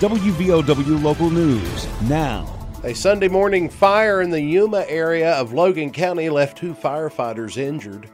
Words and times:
WVOW 0.00 1.02
Local 1.02 1.28
News 1.28 1.86
now. 2.08 2.48
A 2.84 2.94
Sunday 2.94 3.28
morning 3.28 3.68
fire 3.68 4.22
in 4.22 4.30
the 4.30 4.40
Yuma 4.40 4.86
area 4.88 5.34
of 5.34 5.52
Logan 5.52 5.90
County 5.90 6.30
left 6.30 6.56
two 6.56 6.72
firefighters 6.72 7.58
injured. 7.58 8.08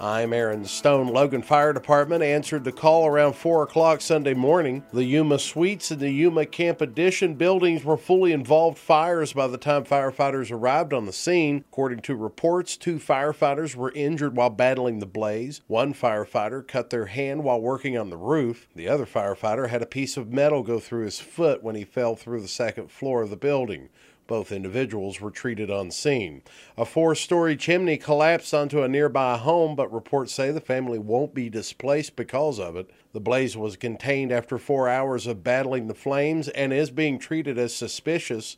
I'm 0.00 0.32
Aaron 0.32 0.64
Stone. 0.64 1.06
Logan 1.06 1.42
Fire 1.42 1.72
Department 1.72 2.24
answered 2.24 2.64
the 2.64 2.72
call 2.72 3.06
around 3.06 3.34
4 3.34 3.62
o'clock 3.62 4.00
Sunday 4.00 4.34
morning. 4.34 4.82
The 4.92 5.04
Yuma 5.04 5.38
Suites 5.38 5.92
and 5.92 6.00
the 6.00 6.10
Yuma 6.10 6.46
Camp 6.46 6.80
Addition 6.80 7.36
buildings 7.36 7.84
were 7.84 7.96
fully 7.96 8.32
involved 8.32 8.76
fires 8.76 9.32
by 9.32 9.46
the 9.46 9.56
time 9.56 9.84
firefighters 9.84 10.50
arrived 10.50 10.92
on 10.92 11.06
the 11.06 11.12
scene. 11.12 11.64
According 11.70 12.00
to 12.00 12.16
reports, 12.16 12.76
two 12.76 12.96
firefighters 12.96 13.76
were 13.76 13.92
injured 13.92 14.36
while 14.36 14.50
battling 14.50 14.98
the 14.98 15.06
blaze. 15.06 15.60
One 15.68 15.94
firefighter 15.94 16.66
cut 16.66 16.90
their 16.90 17.06
hand 17.06 17.44
while 17.44 17.60
working 17.60 17.96
on 17.96 18.10
the 18.10 18.16
roof. 18.16 18.66
The 18.74 18.88
other 18.88 19.06
firefighter 19.06 19.68
had 19.68 19.80
a 19.80 19.86
piece 19.86 20.16
of 20.16 20.32
metal 20.32 20.64
go 20.64 20.80
through 20.80 21.04
his 21.04 21.20
foot 21.20 21.62
when 21.62 21.76
he 21.76 21.84
fell 21.84 22.16
through 22.16 22.40
the 22.40 22.48
second 22.48 22.90
floor 22.90 23.22
of 23.22 23.30
the 23.30 23.36
building. 23.36 23.90
Both 24.26 24.52
individuals 24.52 25.20
were 25.20 25.30
treated 25.30 25.70
on 25.70 25.90
scene. 25.90 26.42
A 26.78 26.86
four 26.86 27.14
story 27.14 27.56
chimney 27.56 27.98
collapsed 27.98 28.54
onto 28.54 28.82
a 28.82 28.88
nearby 28.88 29.36
home, 29.36 29.76
but 29.76 29.92
reports 29.92 30.32
say 30.32 30.50
the 30.50 30.60
family 30.60 30.98
won't 30.98 31.34
be 31.34 31.50
displaced 31.50 32.16
because 32.16 32.58
of 32.58 32.74
it. 32.74 32.90
The 33.12 33.20
blaze 33.20 33.56
was 33.56 33.76
contained 33.76 34.32
after 34.32 34.56
four 34.56 34.88
hours 34.88 35.26
of 35.26 35.44
battling 35.44 35.88
the 35.88 35.94
flames 35.94 36.48
and 36.48 36.72
is 36.72 36.90
being 36.90 37.18
treated 37.18 37.58
as 37.58 37.74
suspicious. 37.74 38.56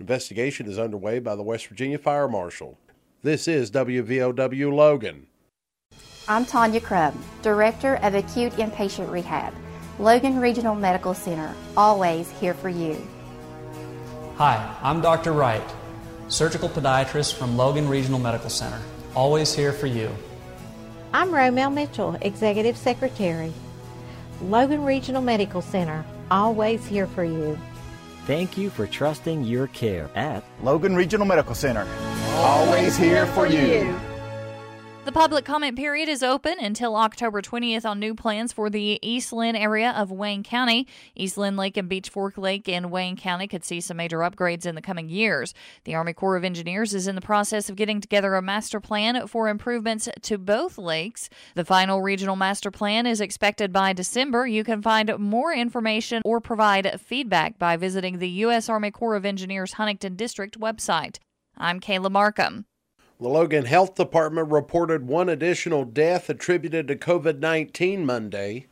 Investigation 0.00 0.66
is 0.66 0.78
underway 0.78 1.20
by 1.20 1.36
the 1.36 1.44
West 1.44 1.68
Virginia 1.68 1.98
Fire 1.98 2.28
Marshal. 2.28 2.76
This 3.22 3.46
is 3.46 3.70
WVOW 3.70 4.74
Logan. 4.74 5.28
I'm 6.26 6.44
Tanya 6.44 6.80
Crum, 6.80 7.22
Director 7.42 7.96
of 7.96 8.14
Acute 8.14 8.54
Inpatient 8.54 9.10
Rehab, 9.10 9.54
Logan 9.98 10.40
Regional 10.40 10.74
Medical 10.74 11.14
Center, 11.14 11.54
always 11.76 12.30
here 12.32 12.54
for 12.54 12.68
you. 12.68 12.96
Hi, 14.36 14.76
I'm 14.82 15.00
Dr. 15.00 15.30
Wright, 15.30 15.62
surgical 16.26 16.68
podiatrist 16.68 17.34
from 17.34 17.56
Logan 17.56 17.88
Regional 17.88 18.18
Medical 18.18 18.50
Center. 18.50 18.80
Always 19.14 19.54
here 19.54 19.72
for 19.72 19.86
you. 19.86 20.10
I'm 21.12 21.30
Romel 21.30 21.72
Mitchell, 21.72 22.18
Executive 22.20 22.76
Secretary. 22.76 23.52
Logan 24.42 24.82
Regional 24.82 25.22
Medical 25.22 25.62
Center, 25.62 26.04
always 26.32 26.84
here 26.84 27.06
for 27.06 27.22
you. 27.22 27.56
Thank 28.26 28.58
you 28.58 28.70
for 28.70 28.88
trusting 28.88 29.44
your 29.44 29.68
care 29.68 30.10
at 30.16 30.42
Logan 30.64 30.96
Regional 30.96 31.26
Medical 31.26 31.54
Center. 31.54 31.86
Always 32.38 32.96
here 32.96 33.26
for 33.26 33.46
you. 33.46 33.94
The 35.04 35.12
public 35.12 35.44
comment 35.44 35.76
period 35.76 36.08
is 36.08 36.22
open 36.22 36.56
until 36.58 36.96
October 36.96 37.42
20th 37.42 37.84
on 37.84 38.00
new 38.00 38.14
plans 38.14 38.54
for 38.54 38.70
the 38.70 38.98
East 39.02 39.34
Lynn 39.34 39.54
area 39.54 39.90
of 39.90 40.10
Wayne 40.10 40.42
County. 40.42 40.86
East 41.14 41.36
Lynn 41.36 41.56
Lake 41.56 41.76
and 41.76 41.90
Beach 41.90 42.08
Fork 42.08 42.38
Lake 42.38 42.70
in 42.70 42.88
Wayne 42.88 43.14
County 43.14 43.46
could 43.46 43.66
see 43.66 43.82
some 43.82 43.98
major 43.98 44.20
upgrades 44.20 44.64
in 44.64 44.74
the 44.74 44.80
coming 44.80 45.10
years. 45.10 45.52
The 45.84 45.94
Army 45.94 46.14
Corps 46.14 46.36
of 46.36 46.44
Engineers 46.44 46.94
is 46.94 47.06
in 47.06 47.16
the 47.16 47.20
process 47.20 47.68
of 47.68 47.76
getting 47.76 48.00
together 48.00 48.34
a 48.34 48.40
master 48.40 48.80
plan 48.80 49.26
for 49.26 49.48
improvements 49.48 50.08
to 50.22 50.38
both 50.38 50.78
lakes. 50.78 51.28
The 51.54 51.66
final 51.66 52.00
regional 52.00 52.34
master 52.34 52.70
plan 52.70 53.06
is 53.06 53.20
expected 53.20 53.74
by 53.74 53.92
December. 53.92 54.46
You 54.46 54.64
can 54.64 54.80
find 54.80 55.16
more 55.18 55.52
information 55.52 56.22
or 56.24 56.40
provide 56.40 56.98
feedback 56.98 57.58
by 57.58 57.76
visiting 57.76 58.20
the 58.20 58.30
U.S. 58.30 58.70
Army 58.70 58.90
Corps 58.90 59.16
of 59.16 59.26
Engineers 59.26 59.74
Huntington 59.74 60.16
District 60.16 60.58
website. 60.58 61.18
I'm 61.58 61.78
Kayla 61.78 62.10
Markham. 62.10 62.64
The 63.20 63.28
Logan 63.28 63.66
Health 63.66 63.94
Department 63.94 64.50
reported 64.50 65.06
one 65.06 65.28
additional 65.28 65.84
death 65.84 66.28
attributed 66.28 66.88
to 66.88 66.96
COVID 66.96 67.38
19 67.38 68.04
Monday. 68.04 68.66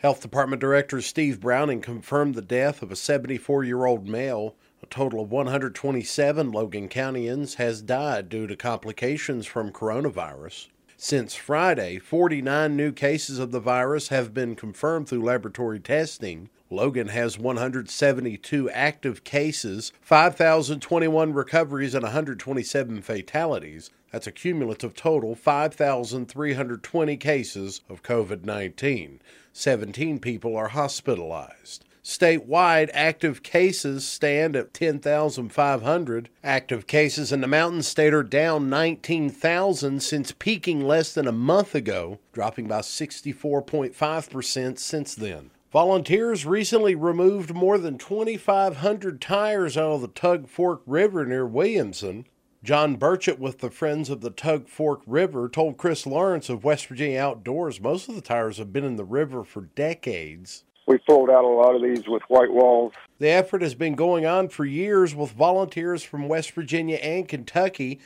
Health 0.00 0.20
Department 0.20 0.60
Director 0.60 1.00
Steve 1.00 1.40
Browning 1.40 1.80
confirmed 1.80 2.34
the 2.34 2.42
death 2.42 2.82
of 2.82 2.92
a 2.92 2.96
74 2.96 3.64
year 3.64 3.86
old 3.86 4.06
male. 4.06 4.54
A 4.82 4.86
total 4.86 5.22
of 5.22 5.32
127 5.32 6.52
Logan 6.52 6.90
Countyans 6.90 7.54
has 7.54 7.80
died 7.80 8.28
due 8.28 8.46
to 8.46 8.54
complications 8.54 9.46
from 9.46 9.72
coronavirus. 9.72 10.66
Since 10.98 11.34
Friday, 11.34 11.98
49 11.98 12.74
new 12.74 12.90
cases 12.90 13.38
of 13.38 13.50
the 13.50 13.60
virus 13.60 14.08
have 14.08 14.32
been 14.32 14.56
confirmed 14.56 15.06
through 15.06 15.24
laboratory 15.24 15.78
testing. 15.78 16.48
Logan 16.70 17.08
has 17.08 17.38
172 17.38 18.70
active 18.70 19.22
cases, 19.22 19.92
5,021 20.00 21.34
recoveries, 21.34 21.94
and 21.94 22.02
127 22.02 23.02
fatalities. 23.02 23.90
That's 24.10 24.26
a 24.26 24.32
cumulative 24.32 24.94
total 24.94 25.34
5,320 25.34 27.16
cases 27.18 27.82
of 27.90 28.02
COVID 28.02 28.46
19. 28.46 29.20
17 29.52 30.18
people 30.18 30.56
are 30.56 30.68
hospitalized. 30.68 31.84
Statewide, 32.06 32.88
active 32.94 33.42
cases 33.42 34.06
stand 34.06 34.54
at 34.54 34.72
10,500. 34.72 36.28
Active 36.44 36.86
cases 36.86 37.32
in 37.32 37.40
the 37.40 37.48
Mountain 37.48 37.82
State 37.82 38.14
are 38.14 38.22
down 38.22 38.70
19,000 38.70 40.00
since 40.00 40.30
peaking 40.30 40.82
less 40.82 41.12
than 41.12 41.26
a 41.26 41.32
month 41.32 41.74
ago, 41.74 42.20
dropping 42.32 42.68
by 42.68 42.78
64.5% 42.78 44.78
since 44.78 45.16
then. 45.16 45.50
Volunteers 45.72 46.46
recently 46.46 46.94
removed 46.94 47.52
more 47.52 47.76
than 47.76 47.98
2,500 47.98 49.20
tires 49.20 49.76
out 49.76 49.94
of 49.94 50.00
the 50.00 50.06
Tug 50.06 50.46
Fork 50.46 50.82
River 50.86 51.26
near 51.26 51.44
Williamson. 51.44 52.24
John 52.62 52.96
Burchett 52.96 53.40
with 53.40 53.58
the 53.58 53.70
Friends 53.70 54.10
of 54.10 54.20
the 54.20 54.30
Tug 54.30 54.68
Fork 54.68 55.02
River 55.08 55.48
told 55.48 55.76
Chris 55.76 56.06
Lawrence 56.06 56.48
of 56.48 56.62
West 56.62 56.86
Virginia 56.86 57.18
Outdoors 57.18 57.80
most 57.80 58.08
of 58.08 58.14
the 58.14 58.20
tires 58.20 58.58
have 58.58 58.72
been 58.72 58.84
in 58.84 58.94
the 58.94 59.04
river 59.04 59.42
for 59.42 59.62
decades. 59.62 60.62
We 60.86 60.98
pulled 60.98 61.30
out 61.30 61.44
a 61.44 61.48
lot 61.48 61.74
of 61.74 61.82
these 61.82 62.06
with 62.06 62.22
white 62.28 62.52
walls. 62.52 62.92
The 63.18 63.28
effort 63.28 63.62
has 63.62 63.74
been 63.74 63.94
going 63.94 64.24
on 64.24 64.48
for 64.48 64.64
years 64.64 65.14
with 65.14 65.32
volunteers 65.32 66.04
from 66.04 66.28
West 66.28 66.52
Virginia 66.52 66.96
and 66.96 67.28
Kentucky. 67.28 67.98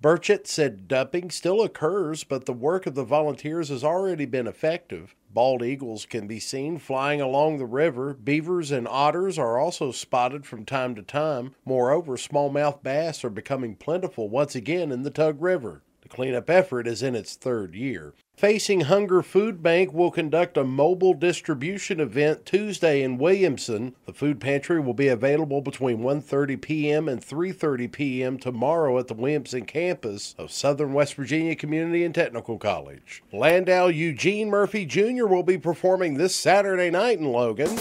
Burchett 0.00 0.46
said 0.46 0.86
dumping 0.86 1.30
still 1.30 1.62
occurs, 1.62 2.22
but 2.22 2.46
the 2.46 2.52
work 2.52 2.86
of 2.86 2.94
the 2.94 3.02
volunteers 3.02 3.70
has 3.70 3.82
already 3.82 4.24
been 4.24 4.46
effective. 4.46 5.16
Bald 5.34 5.62
eagles 5.64 6.06
can 6.06 6.28
be 6.28 6.38
seen 6.38 6.78
flying 6.78 7.20
along 7.20 7.58
the 7.58 7.66
river. 7.66 8.14
Beavers 8.14 8.70
and 8.70 8.86
otters 8.86 9.38
are 9.38 9.58
also 9.58 9.90
spotted 9.90 10.46
from 10.46 10.64
time 10.64 10.94
to 10.94 11.02
time. 11.02 11.56
Moreover, 11.64 12.16
smallmouth 12.16 12.84
bass 12.84 13.24
are 13.24 13.30
becoming 13.30 13.74
plentiful 13.74 14.28
once 14.28 14.54
again 14.54 14.92
in 14.92 15.02
the 15.02 15.10
Tug 15.10 15.42
River. 15.42 15.82
The 16.02 16.08
cleanup 16.08 16.48
effort 16.48 16.86
is 16.86 17.02
in 17.02 17.16
its 17.16 17.34
third 17.34 17.74
year. 17.74 18.14
Facing 18.38 18.82
Hunger 18.82 19.20
Food 19.20 19.64
Bank 19.64 19.92
will 19.92 20.12
conduct 20.12 20.56
a 20.56 20.62
mobile 20.62 21.12
distribution 21.12 21.98
event 21.98 22.46
Tuesday 22.46 23.02
in 23.02 23.18
Williamson. 23.18 23.96
The 24.06 24.12
food 24.12 24.38
pantry 24.38 24.78
will 24.78 24.94
be 24.94 25.08
available 25.08 25.60
between 25.60 26.02
1:30 26.04 26.60
p.m. 26.60 27.08
and 27.08 27.20
3:30 27.20 27.90
p.m. 27.90 28.38
tomorrow 28.38 28.96
at 28.96 29.08
the 29.08 29.14
Williamson 29.14 29.64
campus 29.64 30.36
of 30.38 30.52
Southern 30.52 30.92
West 30.92 31.14
Virginia 31.14 31.56
Community 31.56 32.04
and 32.04 32.14
Technical 32.14 32.58
College. 32.58 33.24
Landau 33.32 33.88
Eugene 33.88 34.50
Murphy 34.50 34.86
Jr. 34.86 35.26
will 35.26 35.42
be 35.42 35.58
performing 35.58 36.14
this 36.14 36.36
Saturday 36.36 36.90
night 36.90 37.18
in 37.18 37.32
Logan. 37.32 37.76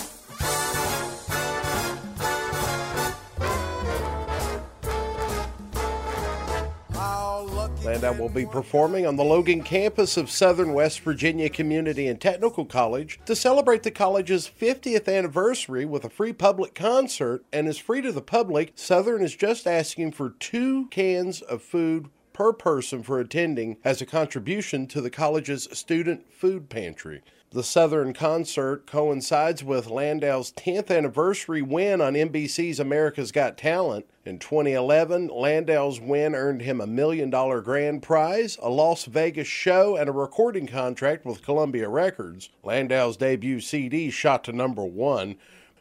Landau 7.88 8.12
will 8.12 8.28
be 8.28 8.46
performing 8.46 9.08
on 9.08 9.16
the 9.16 9.24
Logan 9.24 9.64
campus 9.64 10.18
of 10.18 10.30
Southern 10.30 10.74
West 10.74 11.00
Virginia 11.00 11.48
Community 11.48 12.10
and 12.10 12.20
Technical 12.20 12.66
College 12.66 13.18
to 13.26 13.34
celebrate 13.34 13.84
the 13.84 13.92
college's 13.92 14.46
50th 14.46 15.08
anniversary 15.08 15.86
with 15.86 16.04
a 16.04 16.10
free 16.10 16.34
public 16.34 16.76
concert 16.76 17.46
and 17.54 17.66
is 17.66 17.78
free 17.78 18.02
to 18.02 18.12
the 18.12 18.22
public. 18.22 18.74
Southern 18.76 19.22
is 19.22 19.38
just 19.38 19.66
asking 19.66 20.12
for 20.12 20.32
two 20.32 20.88
cans 20.88 21.42
of 21.42 21.62
food 21.62 22.10
per 22.38 22.54
person 22.54 23.02
for 23.02 23.20
attending 23.20 23.78
as 23.84 24.00
a 24.00 24.06
contribution 24.06 24.86
to 24.86 25.02
the 25.02 25.10
college's 25.10 25.68
student 25.72 26.32
food 26.32 26.70
pantry. 26.70 27.24
The 27.50 27.64
Southern 27.64 28.14
concert 28.14 28.86
coincides 28.86 29.64
with 29.64 29.90
Landau's 29.90 30.52
10th 30.52 30.96
anniversary 30.96 31.64
win 31.64 32.00
on 32.00 32.14
NBC's 32.14 32.80
America's 32.80 33.32
Got 33.32 33.58
Talent. 33.58 34.06
In 34.24 34.38
2011, 34.38 35.30
Landau's 35.30 36.00
win 36.00 36.36
earned 36.36 36.62
him 36.62 36.80
a 36.80 36.86
million 36.86 37.32
dollar 37.32 37.60
grand 37.60 38.04
prize, 38.04 38.56
a 38.62 38.70
Las 38.70 39.06
Vegas 39.06 39.48
show, 39.48 39.96
and 39.96 40.08
a 40.08 40.12
recording 40.12 40.68
contract 40.68 41.26
with 41.26 41.42
Columbia 41.42 41.90
Records. 41.90 42.50
Landau's 42.64 43.18
debut 43.18 43.60
CD 43.60 44.12
shot 44.12 44.44
to 44.44 44.54
number 44.54 44.86
one. 44.86 45.38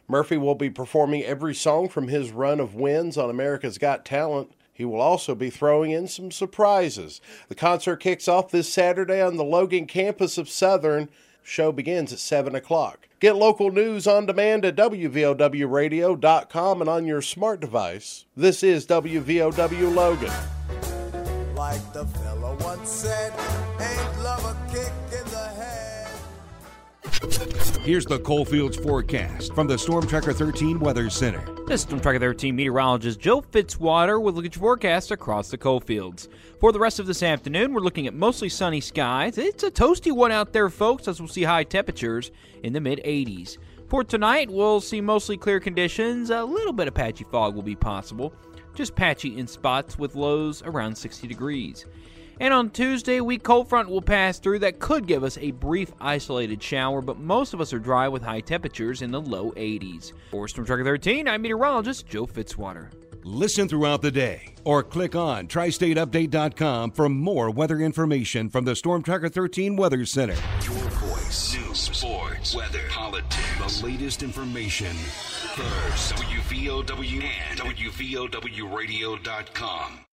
Murphy 0.07 0.37
will 0.37 0.55
be 0.55 0.71
performing 0.71 1.21
every 1.21 1.53
song 1.53 1.87
from 1.87 2.07
his 2.07 2.31
run 2.31 2.59
of 2.59 2.73
wins 2.73 3.15
on 3.15 3.29
America's 3.29 3.77
Got 3.77 4.05
Talent. 4.05 4.53
He 4.77 4.85
will 4.85 5.01
also 5.01 5.33
be 5.33 5.49
throwing 5.49 5.89
in 5.89 6.07
some 6.07 6.29
surprises. 6.29 7.19
The 7.47 7.55
concert 7.55 7.97
kicks 7.97 8.27
off 8.27 8.51
this 8.51 8.71
Saturday 8.71 9.19
on 9.19 9.35
the 9.35 9.43
Logan 9.43 9.87
campus 9.87 10.37
of 10.37 10.47
Southern. 10.47 11.09
Show 11.41 11.71
begins 11.71 12.13
at 12.13 12.19
7 12.19 12.53
o'clock. 12.53 13.07
Get 13.19 13.37
local 13.37 13.71
news 13.71 14.05
on 14.05 14.27
demand 14.27 14.65
at 14.65 14.75
WVOWradio.com 14.75 16.81
and 16.81 16.89
on 16.91 17.07
your 17.07 17.23
smart 17.23 17.59
device. 17.59 18.25
This 18.35 18.61
is 18.61 18.85
WVOW 18.85 19.95
Logan. 19.95 20.31
Like 21.55 21.93
the 21.93 22.05
fella 22.05 22.53
once 22.57 22.87
said, 22.87 23.33
ain't 23.79 24.19
love 24.21 24.45
a 24.45 24.55
kick 24.71 24.93
in 25.11 25.25
the 25.31 25.47
head. 25.57 26.11
Here's 27.87 28.05
the 28.05 28.19
Coalfields 28.19 28.75
forecast 28.75 29.55
from 29.55 29.65
the 29.65 29.77
Storm 29.77 30.05
Tracker 30.05 30.33
13 30.33 30.77
Weather 30.77 31.09
Center. 31.09 31.41
This 31.67 31.75
is 31.75 31.81
Storm 31.83 32.01
Tracker 32.01 32.19
13 32.19 32.53
meteorologist 32.53 33.17
Joe 33.17 33.39
Fitzwater 33.41 34.21
with 34.21 34.35
look 34.35 34.43
at 34.43 34.53
your 34.53 34.59
forecast 34.59 35.11
across 35.11 35.49
the 35.49 35.57
Coalfields. 35.57 36.27
For 36.59 36.73
the 36.73 36.81
rest 36.81 36.99
of 36.99 37.05
this 37.05 37.23
afternoon, 37.23 37.73
we're 37.73 37.79
looking 37.79 38.05
at 38.05 38.13
mostly 38.13 38.49
sunny 38.49 38.81
skies. 38.81 39.37
It's 39.37 39.63
a 39.63 39.71
toasty 39.71 40.11
one 40.11 40.33
out 40.33 40.51
there, 40.51 40.69
folks, 40.69 41.07
as 41.07 41.21
we'll 41.21 41.29
see 41.29 41.43
high 41.43 41.63
temperatures 41.63 42.29
in 42.61 42.73
the 42.73 42.81
mid 42.81 42.99
80s. 43.05 43.57
For 43.87 44.03
tonight, 44.03 44.51
we'll 44.51 44.81
see 44.81 44.99
mostly 44.99 45.37
clear 45.37 45.61
conditions. 45.61 46.29
A 46.29 46.43
little 46.43 46.73
bit 46.73 46.89
of 46.89 46.93
patchy 46.93 47.23
fog 47.23 47.55
will 47.55 47.63
be 47.63 47.77
possible, 47.77 48.33
just 48.75 48.97
patchy 48.97 49.39
in 49.39 49.47
spots 49.47 49.97
with 49.97 50.13
lows 50.13 50.61
around 50.61 50.97
60 50.97 51.25
degrees. 51.25 51.85
And 52.39 52.53
on 52.53 52.69
Tuesday, 52.69 53.17
a 53.17 53.23
weak 53.23 53.43
cold 53.43 53.67
front 53.67 53.89
will 53.89 54.01
pass 54.01 54.39
through 54.39 54.59
that 54.59 54.79
could 54.79 55.07
give 55.07 55.23
us 55.23 55.37
a 55.39 55.51
brief 55.51 55.91
isolated 55.99 56.61
shower, 56.61 57.01
but 57.01 57.19
most 57.19 57.53
of 57.53 57.61
us 57.61 57.73
are 57.73 57.79
dry 57.79 58.07
with 58.07 58.21
high 58.21 58.41
temperatures 58.41 59.01
in 59.01 59.11
the 59.11 59.21
low 59.21 59.51
80s. 59.51 60.13
For 60.31 60.47
Storm 60.47 60.67
Tracker 60.67 60.83
13, 60.83 61.27
I'm 61.27 61.41
meteorologist 61.41 62.07
Joe 62.07 62.27
Fitzwater. 62.27 62.91
Listen 63.23 63.67
throughout 63.67 64.01
the 64.01 64.11
day 64.11 64.53
or 64.63 64.81
click 64.81 65.13
on 65.13 65.47
tristateupdate.com 65.47 66.91
for 66.91 67.09
more 67.09 67.51
weather 67.51 67.79
information 67.79 68.49
from 68.49 68.63
the 68.63 68.75
Storm 68.75 69.03
Tracker 69.03 69.27
13 69.27 69.75
Weather 69.75 70.05
Center. 70.05 70.35
Your 70.63 70.89
voice, 70.89 71.57
news, 71.57 71.77
sports, 71.77 72.55
weather, 72.55 72.83
politics, 72.89 73.79
the 73.79 73.85
latest 73.85 74.23
information. 74.23 74.95
First, 75.55 76.15
WVOW 76.15 77.23
and 77.49 77.59
WVOWradio.com. 77.59 79.99